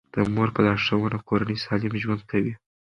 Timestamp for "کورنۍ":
1.27-1.57